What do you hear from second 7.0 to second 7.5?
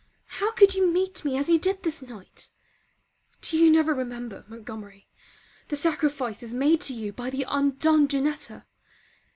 by the